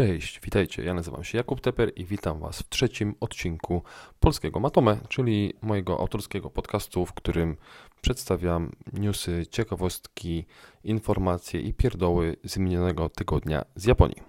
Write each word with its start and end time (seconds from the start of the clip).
Cześć, 0.00 0.40
witajcie. 0.40 0.84
Ja 0.84 0.94
nazywam 0.94 1.24
się 1.24 1.38
Jakub 1.38 1.60
Teper 1.60 1.92
i 1.96 2.04
witam 2.04 2.40
Was 2.40 2.62
w 2.62 2.68
trzecim 2.68 3.14
odcinku 3.20 3.82
Polskiego 4.20 4.60
Matome, 4.60 4.98
czyli 5.08 5.54
mojego 5.62 5.98
autorskiego 6.00 6.50
podcastu, 6.50 7.06
w 7.06 7.12
którym 7.12 7.56
przedstawiam 8.00 8.72
newsy, 8.92 9.46
ciekawostki, 9.50 10.44
informacje 10.84 11.60
i 11.60 11.74
pierdoły 11.74 12.36
z 12.44 12.56
minionego 12.56 13.08
tygodnia 13.08 13.64
z 13.76 13.84
Japonii. 13.84 14.22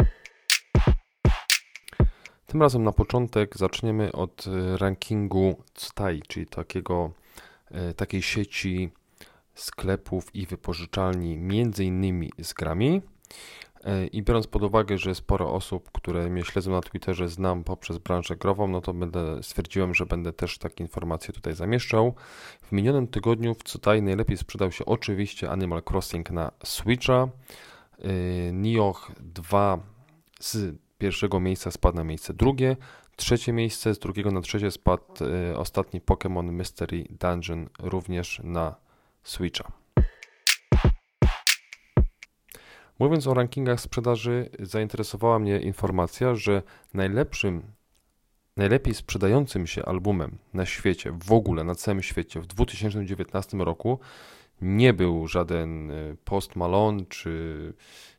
Tym 2.46 2.62
razem 2.62 2.84
na 2.84 2.92
początek 2.92 3.58
zaczniemy 3.58 4.12
od 4.12 4.46
rankingu 4.78 5.64
Tsutai, 5.74 6.22
czyli 6.28 6.46
takiego, 6.48 7.12
e, 7.72 7.94
takiej 7.94 8.22
sieci 8.22 8.90
sklepów 9.56 10.36
i 10.36 10.46
wypożyczalni 10.46 11.38
między 11.38 11.86
innymi 11.86 12.32
z 12.40 12.54
grami. 12.54 13.02
E, 13.84 14.08
I 14.08 14.24
biorąc 14.24 14.48
pod 14.48 14.64
uwagę, 14.64 14.98
że 14.98 15.16
sporo 15.16 15.54
osób, 15.54 15.92
które 15.92 16.30
mnie 16.30 16.44
śledzą 16.44 16.72
na 16.72 16.82
Twitterze, 16.82 17.30
znam 17.30 17.64
poprzez 17.64 17.98
branżę 17.98 18.36
grową, 18.36 18.68
no 18.68 18.82
to 18.82 18.94
będę, 18.94 19.44
stwierdziłem, 19.44 19.94
że 19.94 20.06
będę 20.06 20.34
też 20.34 20.58
takie 20.58 20.84
informacje 20.84 21.34
tutaj 21.34 21.56
zamieszczał. 21.56 22.14
W 22.62 22.72
minionym 22.72 23.08
tygodniu 23.08 23.54
w 23.54 23.64
tutaj 23.64 24.02
najlepiej 24.02 24.38
sprzedał 24.38 24.72
się 24.72 24.86
oczywiście 24.86 25.52
Animal 25.52 25.82
Crossing 25.90 26.32
na 26.32 26.52
Switcha. 26.64 27.28
E, 28.00 28.08
Nioh 28.54 29.12
2 29.20 29.80
z 30.40 30.76
pierwszego 30.98 31.40
miejsca 31.40 31.72
spadł 31.72 31.98
na 31.98 32.04
miejsce 32.04 32.34
drugie. 32.34 32.78
Trzecie 33.16 33.54
miejsce, 33.54 33.96
z 33.96 34.00
drugiego 34.00 34.32
na 34.32 34.42
trzecie 34.42 34.72
spadł 34.72 35.04
e, 35.22 35.58
ostatni 35.58 36.02
Pokémon 36.02 36.52
Mystery 36.52 37.06
Dungeon 37.10 37.70
również 37.80 38.42
na 38.44 38.76
Switcha. 39.24 39.81
Mówiąc 43.02 43.28
o 43.28 43.34
rankingach 43.34 43.82
sprzedaży, 43.82 44.50
zainteresowała 44.60 45.40
mnie 45.40 45.60
informacja, 45.60 46.36
że 46.36 46.64
najlepszym, 46.94 47.62
najlepiej 48.58 48.94
sprzedającym 48.94 49.68
się 49.68 49.86
albumem 49.86 50.38
na 50.54 50.66
świecie, 50.66 51.18
w 51.26 51.32
ogóle 51.32 51.64
na 51.64 51.76
całym 51.76 52.02
świecie 52.02 52.40
w 52.40 52.48
2019 52.48 53.58
roku 53.58 54.00
nie 54.62 54.94
był 54.94 55.28
żaden 55.28 55.92
y, 55.92 56.18
Post 56.26 56.56
Malone, 56.56 57.06
czy 57.10 57.74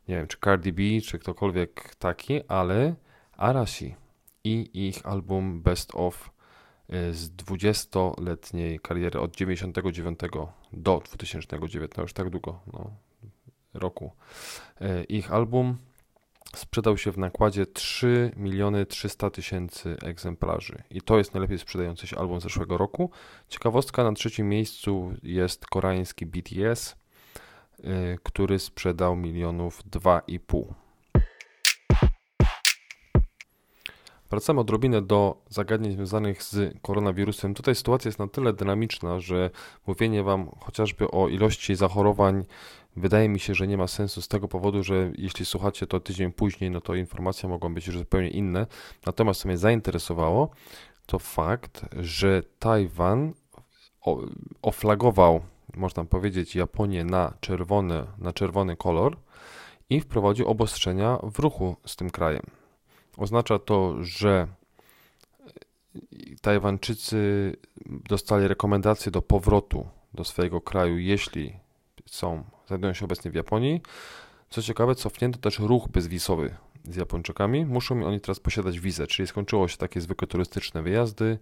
nie 0.07 0.15
wiem, 0.15 0.27
czy 0.27 0.37
Cardi 0.43 0.73
B, 0.73 0.83
czy 1.05 1.19
ktokolwiek 1.19 1.95
taki, 1.95 2.41
ale 2.47 2.95
Arashi 3.37 3.95
i 4.43 4.69
ich 4.87 5.05
album 5.05 5.61
Best 5.61 5.95
of 5.95 6.29
y, 6.93 7.13
z 7.13 7.31
20-letniej 7.31 8.79
kariery 8.79 9.19
od 9.19 9.35
99 9.35 10.19
do 10.73 11.01
2009, 11.05 11.91
już 11.97 12.13
tak 12.13 12.29
długo, 12.29 12.59
no, 12.73 12.91
roku. 13.73 14.11
E, 14.81 15.03
ich 15.03 15.31
album 15.31 15.77
sprzedał 16.55 16.97
się 16.97 17.11
w 17.11 17.17
nakładzie 17.17 17.65
3 17.65 18.31
miliony 18.35 18.85
300 18.85 19.29
tysięcy 19.29 19.97
egzemplarzy 20.03 20.83
i 20.91 21.01
to 21.01 21.17
jest 21.17 21.33
najlepiej 21.33 21.59
sprzedający 21.59 22.07
się 22.07 22.17
album 22.17 22.41
zeszłego 22.41 22.77
roku. 22.77 23.09
Ciekawostka, 23.49 24.03
na 24.03 24.13
trzecim 24.13 24.49
miejscu 24.49 25.13
jest 25.23 25.65
koreański 25.65 26.25
BTS, 26.25 26.95
e, 27.83 28.17
który 28.23 28.59
sprzedał 28.59 29.15
milionów 29.15 29.83
2,5. 29.91 30.82
Wracamy 34.33 34.59
odrobinę 34.59 35.01
do 35.01 35.37
zagadnień 35.49 35.91
związanych 35.91 36.43
z 36.43 36.73
koronawirusem. 36.81 37.53
Tutaj 37.53 37.75
sytuacja 37.75 38.09
jest 38.09 38.19
na 38.19 38.27
tyle 38.27 38.53
dynamiczna, 38.53 39.19
że 39.19 39.49
mówienie 39.87 40.23
Wam 40.23 40.49
chociażby 40.59 41.11
o 41.11 41.27
ilości 41.27 41.75
zachorowań 41.75 42.45
wydaje 42.95 43.29
mi 43.29 43.39
się, 43.39 43.55
że 43.55 43.67
nie 43.67 43.77
ma 43.77 43.87
sensu 43.87 44.21
z 44.21 44.27
tego 44.27 44.47
powodu, 44.47 44.83
że 44.83 45.11
jeśli 45.17 45.45
słuchacie 45.45 45.87
to 45.87 45.99
tydzień 45.99 46.31
później, 46.31 46.71
no 46.71 46.81
to 46.81 46.95
informacje 46.95 47.49
mogą 47.49 47.73
być 47.73 47.87
już 47.87 47.97
zupełnie 47.97 48.29
inne. 48.29 48.67
Natomiast 49.05 49.41
co 49.41 49.47
mnie 49.47 49.57
zainteresowało, 49.57 50.49
to 51.05 51.19
fakt, 51.19 51.85
że 51.99 52.41
Tajwan 52.59 53.33
oflagował, 54.61 55.41
można 55.75 56.05
powiedzieć, 56.05 56.55
Japonię 56.55 57.05
na 57.05 57.33
czerwony, 57.39 58.05
na 58.17 58.33
czerwony 58.33 58.75
kolor 58.75 59.17
i 59.89 60.01
wprowadził 60.01 60.47
obostrzenia 60.47 61.19
w 61.23 61.39
ruchu 61.39 61.75
z 61.85 61.95
tym 61.95 62.09
krajem. 62.09 62.62
Oznacza 63.17 63.59
to, 63.59 64.03
że 64.03 64.47
Tajwańczycy 66.41 67.17
dostali 67.85 68.47
rekomendacje 68.47 69.11
do 69.11 69.21
powrotu 69.21 69.87
do 70.13 70.23
swojego 70.23 70.61
kraju, 70.61 70.97
jeśli 70.97 71.53
są, 72.05 72.43
znajdują 72.67 72.93
się 72.93 73.05
obecnie 73.05 73.31
w 73.31 73.35
Japonii. 73.35 73.81
Co 74.49 74.61
ciekawe, 74.61 74.95
cofnięto 74.95 75.39
też 75.39 75.59
ruch 75.59 75.87
bezwizowy 75.87 76.55
z 76.83 76.95
Japończykami. 76.95 77.65
Muszą 77.65 78.05
oni 78.05 78.21
teraz 78.21 78.39
posiadać 78.39 78.79
wizę, 78.79 79.07
czyli 79.07 79.27
skończyło 79.27 79.67
się 79.67 79.77
takie 79.77 80.01
zwykłe 80.01 80.27
turystyczne 80.27 80.81
wyjazdy, 80.81 81.39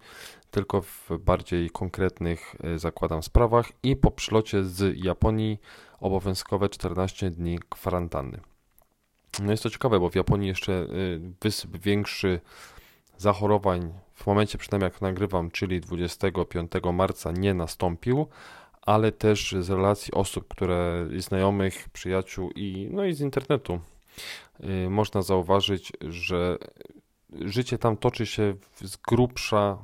tylko 0.52 0.82
w 0.82 1.10
bardziej 1.20 1.70
konkretnych, 1.70 2.56
e, 2.64 2.80
zakładam, 2.80 3.24
sprawach 3.24 3.72
i 3.84 3.96
po 3.96 4.12
przylocie 4.12 4.64
z 4.64 4.98
Japonii 5.04 5.60
obowiązkowe 6.00 6.70
14 6.70 7.32
dni 7.32 7.60
kwarantanny. 7.70 8.51
No 9.40 9.52
jest 9.52 9.64
to 9.64 9.70
ciekawe, 9.70 10.00
bo 10.00 10.10
w 10.10 10.16
Japonii 10.16 10.48
jeszcze 10.48 10.72
y, 10.74 11.22
wysyp 11.42 11.78
większy 11.78 12.40
zachorowań 13.18 13.94
w 14.14 14.28
momencie 14.28 14.58
przynajmniej 14.58 14.92
jak 14.92 15.02
nagrywam, 15.02 15.52
czyli 15.52 15.82
25 15.82 16.72
marca 16.94 17.32
nie 17.32 17.54
nastąpił, 17.54 18.28
ale 18.82 19.12
też 19.12 19.56
z 19.60 19.70
relacji 19.70 20.14
osób, 20.14 20.48
które 20.48 21.08
znajomych, 21.18 21.90
przyjaciół 21.90 22.52
i 22.56 22.90
no 22.92 23.06
i 23.06 23.14
z 23.14 23.22
internetu 23.22 23.80
y, 24.64 24.90
można 24.90 25.22
zauważyć, 25.22 25.94
że 26.02 26.58
życie 27.42 27.78
tam 27.78 27.98
toczy 27.98 28.26
się 28.26 28.54
z 28.82 28.98
grubsza 28.98 29.78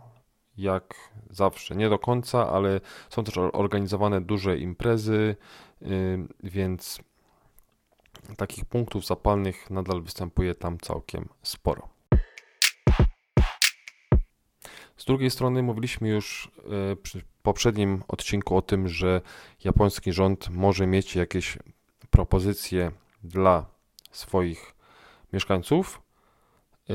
jak 0.58 0.94
zawsze. 1.29 1.75
Nie 1.75 1.90
do 1.90 2.00
końca, 2.00 2.50
ale 2.50 2.81
są 3.09 3.24
też 3.24 3.38
organizowane 3.38 4.22
duże 4.22 4.58
imprezy, 4.58 5.35
y, 5.81 5.88
więc 6.44 7.00
takich 8.38 8.66
punktów 8.66 9.05
zapalnych 9.05 9.69
nadal 9.69 10.01
występuje 10.01 10.55
tam 10.55 10.78
całkiem 10.78 11.29
sporo. 11.44 11.89
Z 14.97 15.05
drugiej 15.05 15.31
strony 15.31 15.63
mówiliśmy 15.63 16.09
już 16.09 16.51
e, 16.91 16.95
przy 16.95 17.22
poprzednim 17.44 18.03
odcinku 18.07 18.57
o 18.57 18.61
tym, 18.61 18.88
że 18.88 19.22
japoński 19.63 20.13
rząd 20.13 20.50
może 20.50 20.88
mieć 20.88 21.16
jakieś 21.16 21.57
propozycje 22.09 22.91
dla 23.23 23.66
swoich 24.11 24.75
mieszkańców 25.34 26.01
e, 26.89 26.94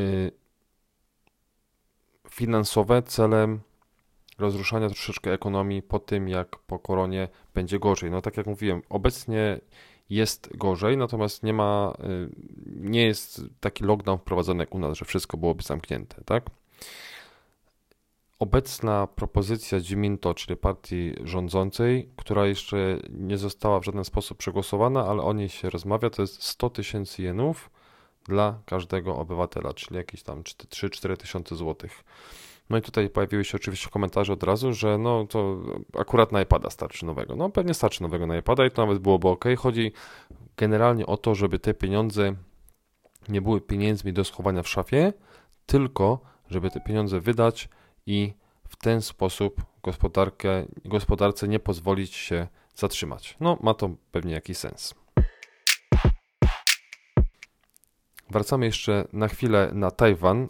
finansowe 2.30 3.02
celem 3.02 3.60
rozruszania 4.38 4.88
troszeczkę 4.88 5.32
ekonomii 5.32 5.82
po 5.82 5.98
tym, 5.98 6.28
jak 6.28 6.58
po 6.58 6.78
koronie 6.78 7.28
będzie 7.54 7.78
gorzej. 7.78 8.10
No 8.10 8.22
tak 8.22 8.36
jak 8.36 8.46
mówiłem, 8.46 8.82
obecnie 8.88 9.60
jest 10.10 10.56
gorzej, 10.56 10.96
natomiast 10.96 11.42
nie 11.42 11.52
ma, 11.52 11.92
y, 12.04 12.28
nie 12.66 13.06
jest 13.06 13.42
taki 13.60 13.84
lockdown 13.84 14.18
wprowadzony 14.18 14.62
jak 14.62 14.74
u 14.74 14.78
nas, 14.78 14.98
że 14.98 15.04
wszystko 15.04 15.36
byłoby 15.36 15.62
zamknięte, 15.62 16.24
tak? 16.24 16.44
Obecna 18.38 19.06
propozycja 19.06 19.78
Jiminto, 19.78 20.34
czyli 20.34 20.56
partii 20.56 21.14
rządzącej, 21.24 22.08
która 22.16 22.46
jeszcze 22.46 22.98
nie 23.10 23.38
została 23.38 23.80
w 23.80 23.84
żaden 23.84 24.04
sposób 24.04 24.38
przegłosowana, 24.38 25.06
ale 25.06 25.22
o 25.22 25.32
niej 25.32 25.48
się 25.48 25.70
rozmawia, 25.70 26.10
to 26.10 26.22
jest 26.22 26.42
100 26.42 26.70
tysięcy 26.70 27.22
jenów 27.22 27.70
dla 28.28 28.58
każdego 28.66 29.16
obywatela, 29.16 29.74
czyli 29.74 29.96
jakieś 29.96 30.22
tam 30.22 30.42
3-4 30.42 31.16
tysiące 31.16 31.56
złotych. 31.56 32.04
No 32.70 32.78
i 32.78 32.82
tutaj 32.82 33.10
pojawiły 33.10 33.44
się 33.44 33.56
oczywiście 33.56 33.90
komentarze 33.90 34.32
od 34.32 34.42
razu, 34.42 34.72
że 34.72 34.98
no 34.98 35.26
to 35.26 35.60
akurat 35.98 36.32
na 36.32 36.42
iPada 36.42 36.70
starczy 36.70 37.06
nowego. 37.06 37.36
No 37.36 37.50
pewnie 37.50 37.74
starczy 37.74 38.02
nowego 38.02 38.26
na 38.26 38.36
iPada 38.36 38.66
i 38.66 38.70
to 38.70 38.82
nawet 38.82 38.98
byłoby 38.98 39.28
ok. 39.28 39.44
Chodzi 39.58 39.92
generalnie 40.56 41.06
o 41.06 41.16
to, 41.16 41.34
żeby 41.34 41.58
te 41.58 41.74
pieniądze 41.74 42.34
nie 43.28 43.42
były 43.42 43.60
pieniędzmi 43.60 44.12
do 44.12 44.24
schowania 44.24 44.62
w 44.62 44.68
szafie, 44.68 45.12
tylko 45.66 46.20
żeby 46.50 46.70
te 46.70 46.80
pieniądze 46.80 47.20
wydać 47.20 47.68
i 48.06 48.34
w 48.68 48.76
ten 48.76 49.02
sposób 49.02 49.62
gospodarkę, 49.82 50.66
gospodarce 50.84 51.48
nie 51.48 51.58
pozwolić 51.58 52.14
się 52.14 52.46
zatrzymać. 52.74 53.36
No, 53.40 53.58
ma 53.62 53.74
to 53.74 53.90
pewnie 54.10 54.34
jakiś 54.34 54.56
sens. 54.56 54.94
Wracamy 58.30 58.66
jeszcze 58.66 59.08
na 59.12 59.28
chwilę 59.28 59.70
na 59.74 59.90
Tajwan. 59.90 60.48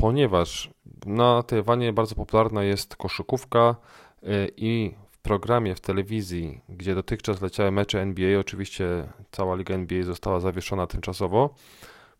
Ponieważ 0.00 0.70
na 1.06 1.42
Tajwanie 1.42 1.92
bardzo 1.92 2.14
popularna 2.14 2.62
jest 2.62 2.96
koszykówka 2.96 3.76
y, 4.22 4.26
i 4.56 4.94
w 5.10 5.18
programie 5.18 5.74
w 5.74 5.80
telewizji, 5.80 6.60
gdzie 6.68 6.94
dotychczas 6.94 7.40
leciały 7.40 7.70
mecze 7.70 8.02
NBA, 8.02 8.40
oczywiście 8.40 8.84
cała 9.30 9.56
liga 9.56 9.74
NBA 9.74 10.02
została 10.02 10.40
zawieszona 10.40 10.86
tymczasowo, 10.86 11.54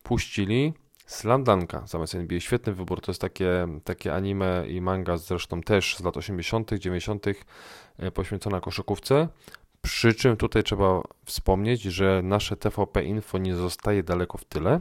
puścili 0.02 0.72
Slam 1.06 1.44
Dunka 1.44 1.86
zamiast 1.86 2.14
NBA. 2.14 2.40
Świetny 2.40 2.72
wybór, 2.72 3.00
to 3.00 3.10
jest 3.10 3.20
takie, 3.20 3.68
takie 3.84 4.14
anime 4.14 4.64
i 4.68 4.80
manga 4.80 5.16
zresztą 5.16 5.62
też 5.62 5.96
z 5.96 6.00
lat 6.00 6.16
80., 6.16 6.72
90., 6.72 7.26
y, 7.26 7.36
poświęcona 8.14 8.60
koszykówce. 8.60 9.28
Przy 9.82 10.14
czym 10.14 10.36
tutaj 10.36 10.62
trzeba 10.62 11.02
wspomnieć, 11.24 11.82
że 11.82 12.20
nasze 12.24 12.56
TVP 12.56 13.04
Info 13.04 13.38
nie 13.38 13.54
zostaje 13.54 14.02
daleko 14.02 14.38
w 14.38 14.44
tyle 14.44 14.80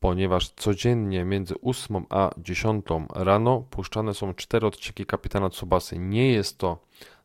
ponieważ 0.00 0.48
codziennie 0.48 1.24
między 1.24 1.54
8 1.62 2.06
a 2.10 2.30
10 2.38 2.86
rano 3.14 3.64
puszczane 3.70 4.14
są 4.14 4.34
cztery 4.34 4.66
odcinki 4.66 5.06
Kapitana 5.06 5.50
Tsubasy. 5.50 5.98
Nie 5.98 6.32
jest 6.32 6.58
to 6.58 6.78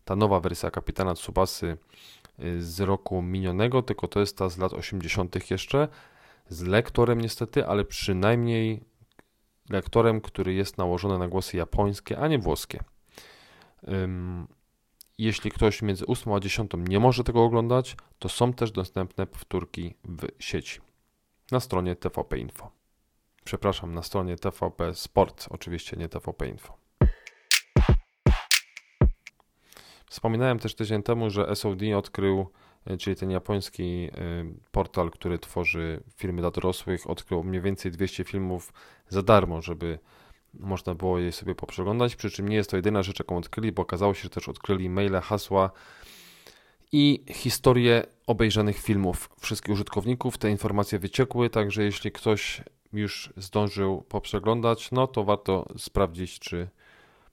ta 0.05 0.15
nowa 0.15 0.39
wersja 0.39 0.71
Kapitana 0.71 1.13
Tsubasy 1.13 1.77
y, 2.39 2.63
z 2.63 2.79
roku 2.79 3.21
minionego, 3.21 3.81
tylko 3.81 4.07
to 4.07 4.19
jest 4.19 4.37
ta 4.37 4.49
z 4.49 4.57
lat 4.57 4.73
80. 4.73 5.51
jeszcze, 5.51 5.87
z 6.49 6.61
lektorem 6.61 7.21
niestety, 7.21 7.67
ale 7.67 7.85
przynajmniej 7.85 8.81
lektorem, 9.69 10.21
który 10.21 10.53
jest 10.53 10.77
nałożony 10.77 11.19
na 11.19 11.27
głosy 11.27 11.57
japońskie, 11.57 12.19
a 12.19 12.27
nie 12.27 12.39
włoskie. 12.39 12.83
Jeśli 15.17 15.51
ktoś 15.51 15.81
między 15.81 16.05
8 16.05 16.33
a 16.33 16.39
10 16.39 16.71
nie 16.77 16.99
może 16.99 17.23
tego 17.23 17.43
oglądać, 17.43 17.95
to 18.19 18.29
są 18.29 18.53
też 18.53 18.71
dostępne 18.71 19.27
powtórki 19.27 19.95
w 20.03 20.43
sieci 20.43 20.84
na 21.51 21.59
stronie 21.59 21.95
TVP 21.95 22.37
Info. 22.37 22.71
Przepraszam, 23.43 23.93
na 23.93 24.03
stronie 24.03 24.35
TVP 24.35 24.93
Sport, 24.93 25.47
oczywiście 25.49 25.97
nie 25.97 26.09
TVP 26.09 26.47
Info. 26.47 26.77
Wspominałem 30.09 30.59
też 30.59 30.75
tydzień 30.75 31.03
temu, 31.03 31.29
że 31.29 31.55
SOD 31.55 31.79
odkrył, 31.97 32.51
e, 32.85 32.97
czyli 32.97 33.15
ten 33.15 33.31
japoński 33.31 33.83
e, 33.83 34.09
portal, 34.71 35.11
który 35.11 35.39
tworzy 35.39 36.03
filmy 36.15 36.41
dla 36.41 36.51
dorosłych, 36.51 37.09
odkrył 37.09 37.43
mniej 37.43 37.61
więcej 37.61 37.91
200 37.91 38.23
filmów 38.23 38.73
za 39.09 39.21
darmo, 39.21 39.61
żeby 39.61 39.99
można 40.53 40.95
było 40.95 41.19
je 41.19 41.31
sobie 41.31 41.55
poprzeglądać. 41.55 42.15
Przy 42.15 42.31
czym 42.31 42.49
nie 42.49 42.55
jest 42.55 42.69
to 42.69 42.75
jedyna 42.75 43.03
rzecz, 43.03 43.19
jaką 43.19 43.37
odkryli, 43.37 43.71
bo 43.71 43.81
okazało 43.81 44.13
się, 44.13 44.23
że 44.23 44.29
też 44.29 44.49
odkryli 44.49 44.89
maile, 44.89 45.21
hasła 45.21 45.71
i 46.97 47.23
historię 47.31 48.03
obejrzanych 48.27 48.77
filmów 48.77 49.29
wszystkich 49.39 49.73
użytkowników. 49.73 50.37
Te 50.37 50.49
informacje 50.49 50.99
wyciekły, 50.99 51.49
także 51.49 51.83
jeśli 51.83 52.11
ktoś 52.11 52.63
już 52.93 53.33
zdążył 53.37 54.01
poprzeglądać, 54.01 54.91
no 54.91 55.07
to 55.07 55.23
warto 55.23 55.65
sprawdzić, 55.77 56.39
czy 56.39 56.69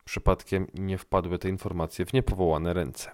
przypadkiem 0.04 0.66
nie 0.74 0.98
wpadły 0.98 1.38
te 1.38 1.48
informacje 1.48 2.06
w 2.06 2.12
niepowołane 2.12 2.74
ręce. 2.74 3.10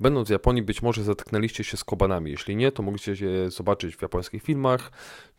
Będąc 0.00 0.28
w 0.28 0.30
Japonii, 0.30 0.62
być 0.62 0.82
może 0.82 1.04
zetknęliście 1.04 1.64
się 1.64 1.76
z 1.76 1.84
kobanami. 1.84 2.30
Jeśli 2.30 2.56
nie, 2.56 2.72
to 2.72 2.82
mogliście 2.82 3.12
je 3.12 3.50
zobaczyć 3.50 3.96
w 3.96 4.02
japońskich 4.02 4.42
filmach, 4.42 4.92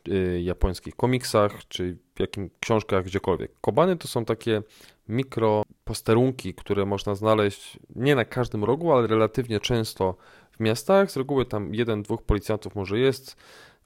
y, 0.07 0.41
japońskich 0.41 0.95
komiksach, 0.95 1.67
czy 1.67 1.97
w 2.15 2.19
jakich 2.19 2.43
książkach, 2.59 3.05
gdziekolwiek. 3.05 3.51
Kobany 3.61 3.97
to 3.97 4.07
są 4.07 4.25
takie 4.25 4.63
mikro 5.09 5.63
posterunki, 5.89 6.53
które 6.53 6.85
można 6.85 7.15
znaleźć 7.15 7.79
nie 7.95 8.15
na 8.15 8.25
każdym 8.25 8.63
rogu, 8.63 8.91
ale 8.91 9.07
relatywnie 9.07 9.59
często 9.59 10.15
w 10.51 10.59
miastach. 10.59 11.11
Z 11.11 11.17
reguły 11.17 11.45
tam 11.45 11.75
jeden, 11.75 12.03
dwóch 12.03 12.23
policjantów 12.23 12.75
może 12.75 12.99
jest. 12.99 13.37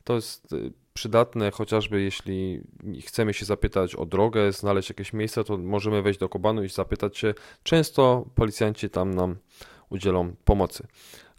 To 0.03 0.15
jest 0.15 0.53
y, 0.53 0.73
przydatne, 0.93 1.51
chociażby 1.51 2.01
jeśli 2.01 2.61
chcemy 3.05 3.33
się 3.33 3.45
zapytać 3.45 3.95
o 3.95 4.05
drogę, 4.05 4.51
znaleźć 4.51 4.89
jakieś 4.89 5.13
miejsce, 5.13 5.43
to 5.43 5.57
możemy 5.57 6.01
wejść 6.01 6.19
do 6.19 6.29
Kobanu 6.29 6.63
i 6.63 6.69
zapytać 6.69 7.17
się. 7.17 7.33
Często 7.63 8.25
policjanci 8.35 8.89
tam 8.89 9.13
nam 9.13 9.35
udzielą 9.89 10.35
pomocy. 10.45 10.87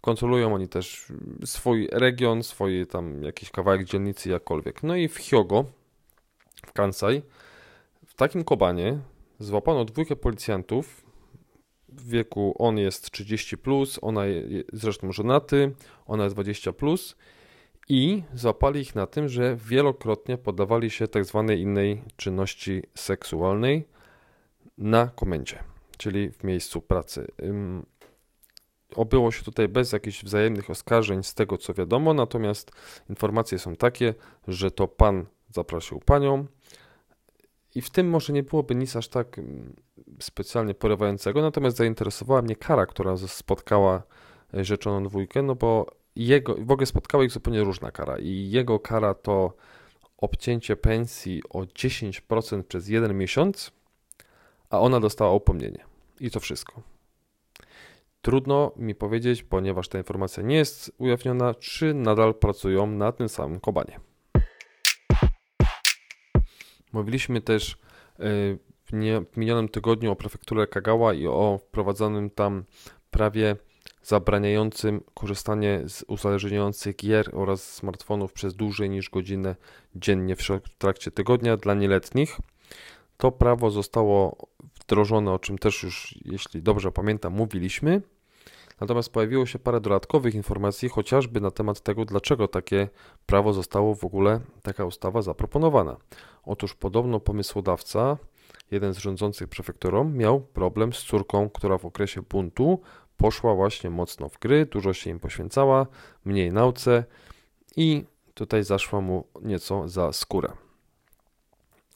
Kontrolują 0.01 0.53
oni 0.53 0.67
też 0.67 1.05
swój 1.45 1.89
region, 1.91 2.43
swoje 2.43 2.85
tam 2.85 3.23
jakiś 3.23 3.49
kawałek 3.49 3.83
dzielnicy, 3.83 4.29
jakkolwiek. 4.29 4.83
No 4.83 4.95
i 4.95 5.07
w 5.07 5.17
Hyogo, 5.17 5.65
w 6.65 6.73
Kansai, 6.73 7.21
w 8.05 8.13
takim 8.13 8.43
Kobanie 8.43 8.99
złapano 9.39 9.85
dwójkę 9.85 10.15
policjantów. 10.15 11.05
W 11.89 12.09
wieku 12.09 12.55
on 12.59 12.77
jest 12.77 13.11
30, 13.11 13.57
plus, 13.57 13.99
ona 14.01 14.25
jest 14.25 14.67
zresztą 14.73 15.11
żonaty, 15.11 15.75
ona 16.05 16.23
jest 16.23 16.35
20. 16.35 16.73
Plus, 16.73 17.15
I 17.89 18.23
złapali 18.33 18.81
ich 18.81 18.95
na 18.95 19.07
tym, 19.07 19.29
że 19.29 19.55
wielokrotnie 19.55 20.37
podawali 20.37 20.89
się 20.89 21.07
tak 21.07 21.25
zwanej 21.25 21.61
innej 21.61 22.03
czynności 22.15 22.83
seksualnej 22.95 23.87
na 24.77 25.07
komendzie, 25.07 25.63
czyli 25.97 26.29
w 26.29 26.43
miejscu 26.43 26.81
pracy. 26.81 27.27
Obyło 28.95 29.31
się 29.31 29.43
tutaj 29.43 29.67
bez 29.67 29.91
jakichś 29.91 30.23
wzajemnych 30.23 30.69
oskarżeń, 30.69 31.23
z 31.23 31.33
tego 31.33 31.57
co 31.57 31.73
wiadomo, 31.73 32.13
natomiast 32.13 32.71
informacje 33.09 33.59
są 33.59 33.75
takie, 33.75 34.13
że 34.47 34.71
to 34.71 34.87
pan 34.87 35.25
zaprosił 35.49 35.99
panią. 35.99 36.45
I 37.75 37.81
w 37.81 37.89
tym 37.89 38.09
może 38.09 38.33
nie 38.33 38.43
byłoby 38.43 38.75
nic 38.75 38.95
aż 38.95 39.07
tak 39.07 39.39
mm, 39.39 39.75
specjalnie 40.19 40.73
porywającego, 40.73 41.41
natomiast 41.41 41.77
zainteresowała 41.77 42.41
mnie 42.41 42.55
kara, 42.55 42.85
która 42.85 43.17
spotkała 43.17 44.03
e, 44.53 44.63
rzeczoną 44.63 45.03
dwójkę, 45.03 45.41
no 45.41 45.55
bo 45.55 45.85
jego, 46.15 46.55
w 46.55 46.71
ogóle 46.71 46.85
spotkała 46.85 47.23
ich 47.23 47.31
zupełnie 47.31 47.61
różna 47.63 47.91
kara 47.91 48.17
i 48.19 48.49
jego 48.49 48.79
kara 48.79 49.13
to 49.13 49.53
obcięcie 50.17 50.75
pensji 50.75 51.41
o 51.49 51.59
10% 51.59 52.63
przez 52.63 52.87
jeden 52.87 53.17
miesiąc, 53.17 53.71
a 54.69 54.79
ona 54.79 54.99
dostała 54.99 55.33
upomnienie. 55.33 55.85
I 56.19 56.31
to 56.31 56.39
wszystko. 56.39 56.81
Trudno 58.21 58.71
mi 58.75 58.95
powiedzieć, 58.95 59.43
ponieważ 59.43 59.87
ta 59.87 59.97
informacja 59.97 60.43
nie 60.43 60.55
jest 60.55 60.91
ujawniona, 60.97 61.53
czy 61.53 61.93
nadal 61.93 62.35
pracują 62.35 62.87
na 62.87 63.11
tym 63.11 63.29
samym 63.29 63.59
kobanie. 63.59 63.99
Mówiliśmy 66.95 67.41
też 67.41 67.71
e, 67.71 67.75
w 68.85 69.37
minionym 69.37 69.69
tygodniu 69.69 70.11
o 70.11 70.15
prefekturze 70.15 70.67
Kagawa 70.67 71.13
i 71.13 71.27
o 71.27 71.59
wprowadzonym 71.63 72.29
tam 72.29 72.63
prawie 73.11 73.55
zabraniającym 74.03 75.01
korzystanie 75.13 75.83
z 75.87 76.03
uzależniających 76.07 76.95
gier 76.95 77.29
oraz 77.33 77.73
smartfonów 77.73 78.33
przez 78.33 78.55
dłużej 78.55 78.89
niż 78.89 79.09
godzinę 79.09 79.55
dziennie 79.95 80.35
w 80.35 80.77
trakcie 80.77 81.11
tygodnia 81.11 81.57
dla 81.57 81.73
nieletnich. 81.73 82.37
To 83.17 83.31
prawo 83.31 83.71
zostało 83.71 84.47
wdrożone, 84.81 85.31
o 85.31 85.39
czym 85.39 85.57
też 85.57 85.83
już, 85.83 86.15
jeśli 86.25 86.61
dobrze 86.61 86.91
pamiętam, 86.91 87.33
mówiliśmy. 87.33 88.01
Natomiast 88.81 89.09
pojawiło 89.09 89.45
się 89.45 89.59
parę 89.59 89.81
dodatkowych 89.81 90.35
informacji, 90.35 90.89
chociażby 90.89 91.41
na 91.41 91.51
temat 91.51 91.81
tego, 91.81 92.05
dlaczego 92.05 92.47
takie 92.47 92.89
prawo 93.25 93.53
zostało 93.53 93.95
w 93.95 94.03
ogóle, 94.03 94.39
taka 94.61 94.85
ustawa 94.85 95.21
zaproponowana. 95.21 95.97
Otóż 96.43 96.73
podobno 96.73 97.19
pomysłodawca, 97.19 98.17
jeden 98.71 98.93
z 98.93 98.97
rządzących 98.97 99.47
prefekturą, 99.47 100.03
miał 100.03 100.41
problem 100.41 100.93
z 100.93 101.03
córką, 101.03 101.49
która 101.49 101.77
w 101.77 101.85
okresie 101.85 102.21
buntu 102.21 102.81
poszła 103.17 103.55
właśnie 103.55 103.89
mocno 103.89 104.29
w 104.29 104.39
gry, 104.39 104.65
dużo 104.65 104.93
się 104.93 105.09
im 105.09 105.19
poświęcała, 105.19 105.87
mniej 106.25 106.51
nauce 106.51 107.03
i 107.75 108.05
tutaj 108.33 108.63
zaszła 108.63 109.01
mu 109.01 109.27
nieco 109.41 109.89
za 109.89 110.13
skórę. 110.13 110.51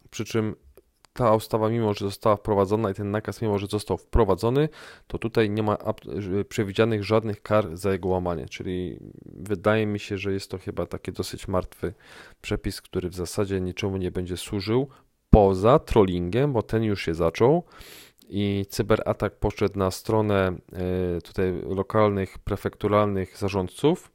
Przy 0.10 0.26
czym 0.26 0.56
ta 1.14 1.36
ustawa, 1.36 1.70
mimo 1.70 1.94
że 1.94 2.06
została 2.06 2.36
wprowadzona 2.36 2.92
i 2.92 2.94
ten 2.94 3.12
nakaz, 3.12 3.42
mimo 3.42 3.58
że 3.58 3.68
został 3.68 3.98
wprowadzony, 3.98 4.70
to 5.08 5.18
tutaj 5.18 5.50
nie 5.50 5.64
ma 5.64 5.78
przewidzianych 6.50 7.04
żadnych 7.04 7.42
kar 7.42 7.78
za 7.78 7.92
jego 7.92 8.10
łamanie. 8.10 8.46
Czyli 8.46 9.00
wydaje 9.26 9.86
mi 9.86 10.00
się, 10.00 10.18
że 10.18 10.34
jest 10.34 10.52
to 10.52 10.58
chyba 10.58 10.86
taki 10.86 11.12
dosyć 11.12 11.48
martwy 11.48 11.94
przepis, 12.42 12.82
który 12.82 13.10
w 13.10 13.16
zasadzie 13.16 13.62
niczemu 13.62 13.98
nie 13.98 14.12
będzie 14.12 14.38
służył 14.38 14.88
poza 15.30 15.80
trollingiem, 15.80 16.54
bo 16.54 16.64
ten 16.64 16.84
już 16.84 17.02
się 17.02 17.14
zaczął 17.14 17.64
i 18.30 18.66
cyberatak 18.70 19.36
poszedł 19.36 19.80
na 19.80 19.92
stronę 19.92 20.48
e, 21.18 21.22
tutaj 21.22 21.62
lokalnych, 21.76 22.40
prefekturalnych 22.40 23.38
zarządców 23.38 24.12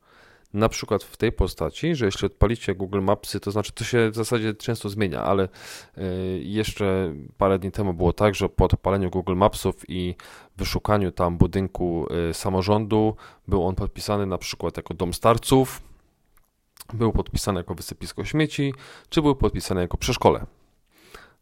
na 0.55 0.69
przykład 0.69 1.05
w 1.05 1.17
tej 1.17 1.33
postaci, 1.33 1.95
że 1.95 2.05
jeśli 2.05 2.27
odpalicie 2.27 2.75
Google 2.75 3.01
Mapsy, 3.01 3.41
to 3.41 3.51
znaczy 3.51 3.73
to 3.73 3.85
się 3.85 4.11
w 4.11 4.15
zasadzie 4.15 4.55
często 4.55 4.89
zmienia, 4.89 5.23
ale 5.23 5.43
e, 5.97 6.03
jeszcze 6.39 7.15
parę 7.39 7.59
dni 7.59 7.73
temu 7.73 7.95
było 7.95 8.13
tak, 8.13 8.35
że 8.35 8.49
po 8.49 8.65
odpaleniu 8.65 9.11
Google 9.11 9.35
Mapsów 9.35 9.85
i 9.89 10.15
wyszukaniu 10.57 11.13
tam 11.13 11.39
budynku 11.39 12.07
e, 12.31 12.35
samorządu 12.35 13.17
był 13.49 13.67
on 13.67 13.75
podpisany 13.75 14.27
na 14.27 14.39
przykład 14.39 14.77
jako 14.77 14.95
dom 14.95 15.15
starców, 15.15 15.83
był 16.93 17.13
podpisany 17.13 17.61
jako 17.61 17.75
wysypisko 17.75 18.25
śmieci, 18.25 18.75
czy 19.09 19.23
był 19.23 19.37
podpisany 19.37 19.81
jako 19.81 19.97
przeszkole. 19.97 20.47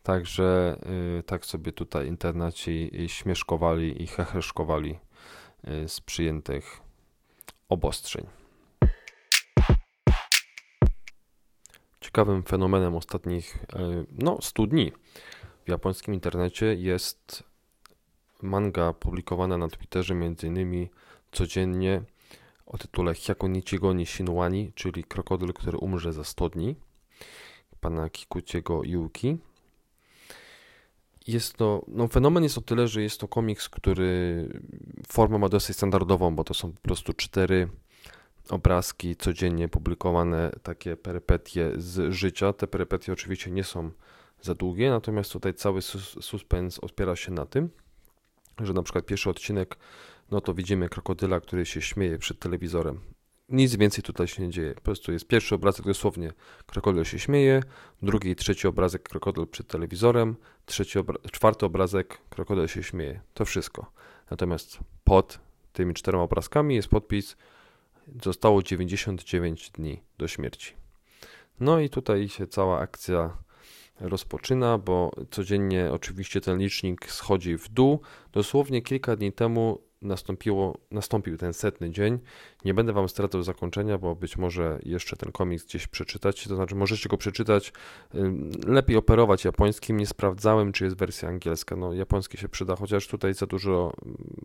Także 0.02 0.78
e, 1.18 1.22
tak 1.22 1.46
sobie 1.46 1.72
tutaj 1.72 2.08
internaci 2.08 2.90
śmieszkowali 3.06 4.02
i 4.02 4.06
heheszkowali 4.06 4.98
z 5.86 6.00
przyjętych 6.00 6.80
obostrzeń. 7.68 8.41
Ciekawym 12.12 12.42
fenomenem 12.42 12.96
ostatnich 12.96 13.58
e, 13.72 14.04
no, 14.18 14.38
100 14.40 14.66
dni 14.66 14.92
w 15.64 15.68
japońskim 15.70 16.14
internecie 16.14 16.74
jest 16.74 17.44
manga 18.42 18.92
publikowana 18.92 19.58
na 19.58 19.68
Twitterze 19.68 20.14
innymi 20.42 20.90
codziennie 21.32 22.02
o 22.66 22.78
tytule 22.78 23.14
Hyakunichigo 23.14 23.92
ni 23.92 24.06
Shinwani, 24.06 24.72
czyli 24.74 25.04
krokodyl, 25.04 25.52
który 25.52 25.78
umrze 25.78 26.12
za 26.12 26.24
100 26.24 26.48
dni 26.48 26.76
pana 27.80 28.10
Kikuchiego 28.10 28.84
Yuki. 28.84 29.38
Jest 31.26 31.54
to, 31.54 31.84
no 31.88 32.08
fenomen 32.08 32.42
jest 32.42 32.58
o 32.58 32.60
tyle, 32.60 32.88
że 32.88 33.02
jest 33.02 33.20
to 33.20 33.28
komiks, 33.28 33.68
który 33.68 34.48
formę 35.08 35.38
ma 35.38 35.48
dosyć 35.48 35.76
standardową, 35.76 36.36
bo 36.36 36.44
to 36.44 36.54
są 36.54 36.72
po 36.72 36.80
prostu 36.80 37.12
cztery 37.12 37.68
obrazki 38.52 39.16
codziennie 39.16 39.68
publikowane, 39.68 40.52
takie 40.62 40.96
perypetie 40.96 41.72
z 41.76 42.12
życia. 42.12 42.52
Te 42.52 42.66
perypetie 42.66 43.12
oczywiście 43.12 43.50
nie 43.50 43.64
są 43.64 43.90
za 44.40 44.54
długie, 44.54 44.90
natomiast 44.90 45.32
tutaj 45.32 45.54
cały 45.54 45.82
suspens 45.82 46.78
opiera 46.78 47.16
się 47.16 47.32
na 47.32 47.46
tym, 47.46 47.70
że 48.60 48.72
na 48.72 48.82
przykład 48.82 49.06
pierwszy 49.06 49.30
odcinek, 49.30 49.76
no 50.30 50.40
to 50.40 50.54
widzimy 50.54 50.88
krokodyla, 50.88 51.40
który 51.40 51.66
się 51.66 51.82
śmieje 51.82 52.18
przed 52.18 52.38
telewizorem. 52.38 53.00
Nic 53.48 53.76
więcej 53.76 54.02
tutaj 54.04 54.28
się 54.28 54.42
nie 54.42 54.50
dzieje. 54.50 54.74
Po 54.74 54.80
prostu 54.80 55.12
jest 55.12 55.26
pierwszy 55.26 55.54
obrazek 55.54 55.86
dosłownie 55.86 56.32
krokodyl 56.66 57.04
się 57.04 57.18
śmieje, 57.18 57.62
drugi 58.02 58.30
i 58.30 58.36
trzeci 58.36 58.68
obrazek 58.68 59.02
krokodyl 59.02 59.46
przed 59.46 59.66
telewizorem, 59.66 60.36
trzeci 60.66 60.98
obra 60.98 61.18
czwarty 61.32 61.66
obrazek 61.66 62.18
krokodyl 62.30 62.66
się 62.66 62.82
śmieje. 62.82 63.20
To 63.34 63.44
wszystko. 63.44 63.92
Natomiast 64.30 64.78
pod 65.04 65.40
tymi 65.72 65.94
czterema 65.94 66.24
obrazkami 66.24 66.74
jest 66.74 66.88
podpis 66.88 67.36
zostało 68.22 68.62
99 68.62 69.70
dni 69.70 70.02
do 70.18 70.28
śmierci. 70.28 70.74
No 71.60 71.80
i 71.80 71.90
tutaj 71.90 72.28
się 72.28 72.46
cała 72.46 72.78
akcja 72.78 73.36
rozpoczyna, 74.00 74.78
bo 74.78 75.10
codziennie 75.30 75.90
oczywiście 75.92 76.40
ten 76.40 76.58
licznik 76.58 77.10
schodzi 77.10 77.58
w 77.58 77.68
dół. 77.68 78.00
Dosłownie 78.32 78.82
kilka 78.82 79.16
dni 79.16 79.32
temu 79.32 79.78
nastąpiło, 80.02 80.78
nastąpił 80.90 81.36
ten 81.36 81.52
setny 81.52 81.90
dzień. 81.90 82.18
Nie 82.64 82.74
będę 82.74 82.92
Wam 82.92 83.08
stracał 83.08 83.42
zakończenia, 83.42 83.98
bo 83.98 84.14
być 84.14 84.36
może 84.36 84.78
jeszcze 84.82 85.16
ten 85.16 85.32
komiks 85.32 85.64
gdzieś 85.64 85.86
przeczytać, 85.86 86.44
to 86.48 86.56
znaczy 86.56 86.74
możecie 86.74 87.08
go 87.08 87.16
przeczytać. 87.16 87.72
Lepiej 88.66 88.96
operować 88.96 89.44
japońskim. 89.44 89.96
Nie 89.96 90.06
sprawdzałem, 90.06 90.72
czy 90.72 90.84
jest 90.84 90.96
wersja 90.96 91.28
angielska. 91.28 91.76
No, 91.76 91.92
japoński 91.92 92.38
się 92.38 92.48
przyda, 92.48 92.76
chociaż 92.76 93.06
tutaj 93.08 93.34
za 93.34 93.46
dużo 93.46 93.92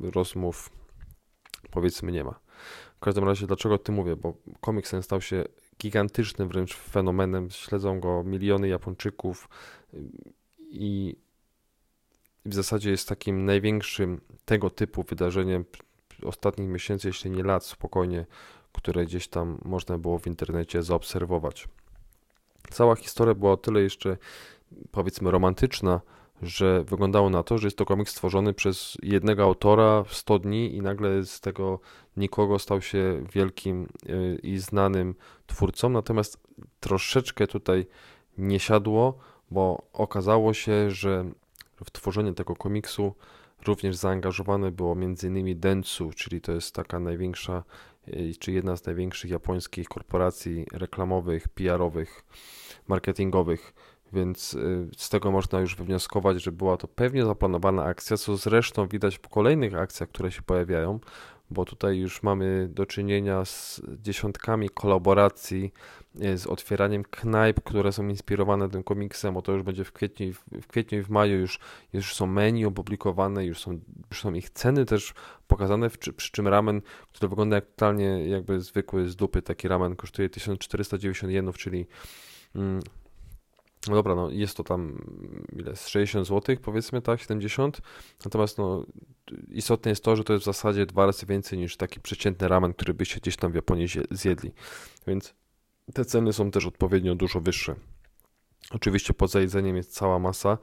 rozmów 0.01 0.69
powiedzmy 1.71 2.11
nie 2.11 2.23
ma. 2.23 2.39
W 2.97 2.99
każdym 2.99 3.23
razie, 3.23 3.47
dlaczego 3.47 3.75
o 3.75 3.77
tym 3.77 3.95
mówię? 3.95 4.15
Bo 4.15 4.33
komiks 4.61 4.91
ten 4.91 5.03
stał 5.03 5.21
się 5.21 5.43
gigantycznym 5.81 6.49
wręcz 6.49 6.75
fenomenem. 6.75 7.49
Śledzą 7.49 7.99
go 7.99 8.23
miliony 8.23 8.67
Japończyków 8.67 9.49
i 10.59 11.15
w 12.45 12.53
zasadzie 12.53 12.91
jest 12.91 13.09
takim 13.09 13.45
największym 13.45 14.21
tego 14.45 14.69
typu 14.69 15.03
wydarzeniem 15.03 15.65
ostatnich 16.23 16.69
miesięcy, 16.69 17.07
jeśli 17.07 17.31
nie 17.31 17.43
lat, 17.43 17.65
spokojnie, 17.65 18.25
które 18.71 19.05
gdzieś 19.05 19.27
tam 19.27 19.57
można 19.65 19.97
było 19.97 20.19
w 20.19 20.27
internecie 20.27 20.83
zaobserwować. 20.83 21.67
Cała 22.71 22.95
historia 22.95 23.33
była 23.33 23.51
o 23.51 23.57
tyle 23.57 23.81
jeszcze, 23.81 24.17
powiedzmy, 24.91 25.31
romantyczna, 25.31 26.01
że 26.41 26.83
wyglądało 26.83 27.29
na 27.29 27.43
to, 27.43 27.57
że 27.57 27.67
jest 27.67 27.77
to 27.77 27.85
komiks 27.85 28.11
stworzony 28.11 28.53
przez 28.53 28.97
jednego 29.03 29.43
autora 29.43 30.03
w 30.03 30.13
100 30.13 30.39
dni 30.39 30.75
i 30.75 30.81
nagle 30.81 31.25
z 31.25 31.41
tego 31.41 31.79
nikogo 32.17 32.59
stał 32.59 32.81
się 32.81 33.23
wielkim 33.33 33.87
y, 34.09 34.39
i 34.43 34.57
znanym 34.57 35.15
twórcą. 35.47 35.89
Natomiast 35.89 36.39
troszeczkę 36.79 37.47
tutaj 37.47 37.85
nie 38.37 38.59
siadło, 38.59 39.17
bo 39.51 39.81
okazało 39.93 40.53
się, 40.53 40.91
że 40.91 41.25
w 41.85 41.91
tworzenie 41.91 42.33
tego 42.33 42.55
komiksu 42.55 43.15
również 43.67 43.95
zaangażowane 43.95 44.71
było 44.71 44.91
m.in. 44.91 45.59
Dentsu, 45.59 46.11
czyli 46.15 46.41
to 46.41 46.51
jest 46.51 46.75
taka 46.75 46.99
największa, 46.99 47.63
y, 48.07 48.33
czy 48.39 48.51
jedna 48.51 48.77
z 48.77 48.85
największych 48.85 49.31
japońskich 49.31 49.87
korporacji 49.87 50.65
reklamowych, 50.71 51.47
PR-owych, 51.47 52.23
marketingowych 52.87 53.73
więc 54.13 54.53
y, 54.53 54.89
z 54.97 55.09
tego 55.09 55.31
można 55.31 55.59
już 55.59 55.75
wywnioskować, 55.75 56.43
że 56.43 56.51
była 56.51 56.77
to 56.77 56.87
pewnie 56.87 57.25
zaplanowana 57.25 57.83
akcja, 57.83 58.17
co 58.17 58.37
zresztą 58.37 58.87
widać 58.87 59.19
po 59.19 59.29
kolejnych 59.29 59.75
akcjach, 59.75 60.09
które 60.09 60.31
się 60.31 60.41
pojawiają, 60.41 60.99
bo 61.51 61.65
tutaj 61.65 61.97
już 61.97 62.23
mamy 62.23 62.67
do 62.71 62.85
czynienia 62.85 63.45
z 63.45 63.81
dziesiątkami 64.01 64.69
kolaboracji, 64.69 65.73
y, 66.21 66.37
z 66.37 66.47
otwieraniem 66.47 67.03
knajp, 67.03 67.61
które 67.63 67.91
są 67.91 68.07
inspirowane 68.07 68.69
tym 68.69 68.83
komiksem, 68.83 69.33
bo 69.33 69.41
to 69.41 69.51
już 69.51 69.63
będzie 69.63 69.83
w 69.83 69.91
kwietniu, 69.91 70.33
w 70.61 70.67
kwietniu 70.67 70.99
i 70.99 71.01
w 71.03 71.09
maju 71.09 71.39
już, 71.39 71.59
już 71.93 72.15
są 72.15 72.27
menu 72.27 72.65
opublikowane, 72.65 73.45
już 73.45 73.59
są, 73.59 73.79
już 74.11 74.21
są 74.21 74.33
ich 74.33 74.49
ceny 74.49 74.85
też 74.85 75.13
pokazane, 75.47 75.89
przy, 75.89 76.31
czym 76.31 76.47
ramen, 76.47 76.81
który 77.13 77.29
wygląda 77.29 77.55
jak 77.55 77.65
totalnie 77.65 78.27
jakby 78.27 78.61
zwykły 78.61 79.09
z 79.09 79.15
dupy, 79.15 79.41
taki 79.41 79.67
ramen 79.67 79.95
kosztuje 79.95 80.29
1490 80.29 81.33
jenów, 81.33 81.57
czyli 81.57 81.87
mm, 82.55 82.81
no 83.89 83.95
dobra, 83.95 84.15
no 84.15 84.29
jest 84.29 84.57
to 84.57 84.63
tam 84.63 85.01
ile, 85.55 85.75
60 85.75 86.27
zł 86.27 86.55
powiedzmy, 86.61 87.01
tak, 87.01 87.19
70. 87.19 87.81
Natomiast 88.25 88.57
no, 88.57 88.85
istotne 89.49 89.91
jest 89.91 90.03
to, 90.03 90.15
że 90.15 90.23
to 90.23 90.33
jest 90.33 90.43
w 90.43 90.45
zasadzie 90.45 90.85
dwa 90.85 91.05
razy 91.05 91.25
więcej 91.25 91.59
niż 91.59 91.77
taki 91.77 91.99
przeciętny 91.99 92.47
ramen, 92.47 92.73
który 92.73 92.93
byście 92.93 93.19
gdzieś 93.19 93.35
tam 93.35 93.51
w 93.51 93.55
Japonii 93.55 93.87
zjedli. 94.11 94.51
Więc 95.07 95.33
te 95.93 96.05
ceny 96.05 96.33
są 96.33 96.51
też 96.51 96.65
odpowiednio 96.65 97.15
dużo 97.15 97.41
wyższe. 97.41 97.75
Oczywiście 98.71 99.13
poza 99.13 99.39
jedzeniem 99.41 99.75
jest 99.77 99.93
cała 99.93 100.19
masa 100.19 100.57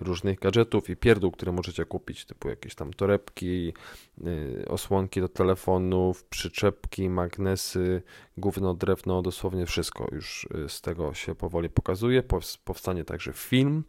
różnych 0.00 0.38
gadżetów 0.38 0.90
i 0.90 0.96
pierdół, 0.96 1.30
które 1.30 1.52
możecie 1.52 1.84
kupić, 1.84 2.24
typu 2.24 2.48
jakieś 2.48 2.74
tam 2.74 2.92
torebki, 2.92 3.72
yy, 4.18 4.64
osłonki 4.68 5.20
do 5.20 5.28
telefonów, 5.28 6.24
przyczepki, 6.24 7.10
magnesy, 7.10 8.02
gówno, 8.36 8.74
drewno, 8.74 9.22
dosłownie 9.22 9.66
wszystko 9.66 10.08
już 10.12 10.48
y, 10.64 10.68
z 10.68 10.80
tego 10.80 11.14
się 11.14 11.34
powoli 11.34 11.68
pokazuje. 11.68 12.22
Powstanie 12.64 13.04
także 13.04 13.32
film 13.32 13.84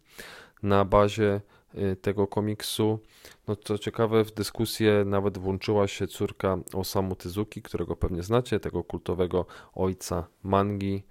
na 0.64 0.86
bazie 0.86 1.42
y, 1.76 1.96
tego 1.96 2.28
komiksu. 2.28 3.00
No 3.48 3.56
co 3.56 3.78
ciekawe, 3.78 4.24
w 4.24 4.34
dyskusję 4.34 5.04
nawet 5.06 5.38
włączyła 5.38 5.88
się 5.88 6.08
córka 6.08 6.58
Osamu 6.74 7.16
Tezuki, 7.16 7.62
którego 7.62 7.96
pewnie 7.96 8.24
znacie, 8.24 8.60
tego 8.60 8.84
kultowego 8.84 9.46
ojca 9.74 10.28
mangi, 10.44 11.04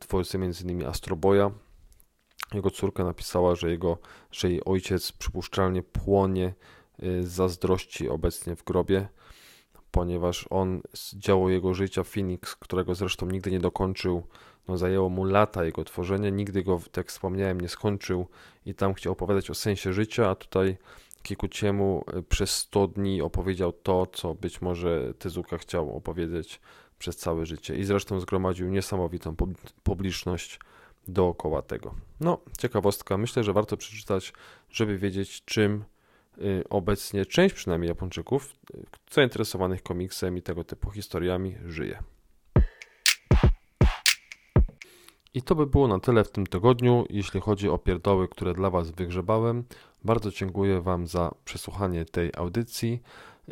twórcy 0.00 0.38
m.in. 0.38 0.86
Astroboya, 0.86 1.50
jego 2.54 2.70
córka 2.70 3.04
napisała, 3.04 3.54
że, 3.54 3.70
jego, 3.70 3.98
że 4.32 4.50
jej 4.50 4.64
ojciec 4.64 5.12
przypuszczalnie 5.12 5.82
płonie 5.82 6.54
y, 7.02 7.26
z 7.26 7.28
zazdrości 7.28 8.08
obecnie 8.08 8.56
w 8.56 8.64
grobie, 8.64 9.08
ponieważ 9.90 10.46
on 10.50 10.82
z 10.94 11.16
działu 11.16 11.50
jego 11.50 11.74
życia 11.74 12.02
Phoenix, 12.04 12.56
którego 12.56 12.94
zresztą 12.94 13.26
nigdy 13.26 13.50
nie 13.50 13.60
dokończył, 13.60 14.22
no 14.68 14.78
zajęło 14.78 15.08
mu 15.08 15.24
lata 15.24 15.64
jego 15.64 15.84
tworzenia, 15.84 16.30
nigdy 16.30 16.62
go, 16.62 16.78
tak 16.78 16.96
jak 16.96 17.08
wspomniałem, 17.08 17.60
nie 17.60 17.68
skończył 17.68 18.26
i 18.66 18.74
tam 18.74 18.94
chciał 18.94 19.12
opowiadać 19.12 19.50
o 19.50 19.54
sensie 19.54 19.92
życia, 19.92 20.30
a 20.30 20.34
tutaj 20.34 20.76
Kikuciemu 21.22 22.04
y, 22.18 22.22
przez 22.22 22.50
100 22.50 22.88
dni 22.88 23.22
opowiedział 23.22 23.72
to, 23.72 24.06
co 24.06 24.34
być 24.34 24.62
może 24.62 25.14
Tezuka 25.18 25.58
chciał 25.58 25.96
opowiedzieć 25.96 26.60
przez 26.98 27.16
całe 27.16 27.46
życie. 27.46 27.76
I 27.76 27.84
zresztą 27.84 28.20
zgromadził 28.20 28.68
niesamowitą 28.68 29.36
publiczność 29.82 30.60
dookoła 31.08 31.62
tego. 31.62 31.94
No, 32.20 32.38
ciekawostka, 32.58 33.16
myślę, 33.16 33.44
że 33.44 33.52
warto 33.52 33.76
przeczytać, 33.76 34.32
żeby 34.70 34.98
wiedzieć, 34.98 35.44
czym 35.44 35.84
y, 36.38 36.64
obecnie 36.70 37.26
część 37.26 37.54
przynajmniej 37.54 37.88
Japończyków 37.88 38.52
y, 38.74 38.84
zainteresowanych 39.10 39.82
komiksem 39.82 40.36
i 40.36 40.42
tego 40.42 40.64
typu 40.64 40.90
historiami 40.90 41.56
żyje. 41.66 42.02
I 45.34 45.42
to 45.42 45.54
by 45.54 45.66
było 45.66 45.88
na 45.88 46.00
tyle 46.00 46.24
w 46.24 46.30
tym 46.30 46.46
tygodniu, 46.46 47.04
jeśli 47.10 47.40
chodzi 47.40 47.68
o 47.68 47.78
pierdoły, 47.78 48.28
które 48.28 48.54
dla 48.54 48.70
Was 48.70 48.90
wygrzebałem. 48.90 49.64
Bardzo 50.04 50.30
dziękuję 50.30 50.80
Wam 50.80 51.06
za 51.06 51.34
przesłuchanie 51.44 52.04
tej 52.04 52.30
audycji. 52.36 53.02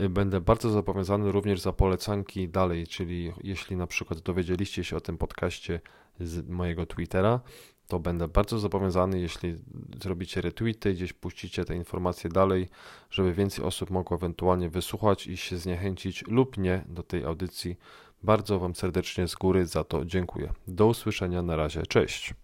Y, 0.00 0.08
będę 0.08 0.40
bardzo 0.40 0.70
zobowiązany 0.70 1.32
również 1.32 1.60
za 1.60 1.72
polecanki 1.72 2.48
dalej, 2.48 2.86
czyli 2.86 3.32
jeśli 3.42 3.76
na 3.76 3.86
przykład 3.86 4.20
dowiedzieliście 4.20 4.84
się 4.84 4.96
o 4.96 5.00
tym 5.00 5.18
podcaście 5.18 5.80
z 6.20 6.48
mojego 6.48 6.86
Twittera, 6.86 7.40
to 7.88 7.98
będę 7.98 8.28
bardzo 8.28 8.58
zobowiązany, 8.58 9.20
jeśli 9.20 9.56
zrobicie 10.02 10.40
retweety, 10.40 10.94
gdzieś 10.94 11.12
puścicie 11.12 11.64
te 11.64 11.76
informacje 11.76 12.30
dalej, 12.30 12.68
żeby 13.10 13.32
więcej 13.32 13.64
osób 13.64 13.90
mogło 13.90 14.16
ewentualnie 14.16 14.68
wysłuchać 14.68 15.26
i 15.26 15.36
się 15.36 15.58
zniechęcić 15.58 16.24
lub 16.26 16.58
nie 16.58 16.84
do 16.88 17.02
tej 17.02 17.24
audycji. 17.24 17.76
Bardzo 18.22 18.58
Wam 18.58 18.74
serdecznie 18.74 19.28
z 19.28 19.34
góry 19.34 19.66
za 19.66 19.84
to 19.84 20.04
dziękuję. 20.04 20.52
Do 20.68 20.86
usłyszenia, 20.86 21.42
na 21.42 21.56
razie, 21.56 21.86
cześć. 21.86 22.34